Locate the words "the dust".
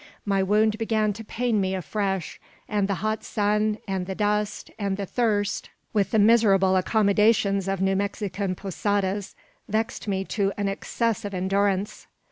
4.07-4.71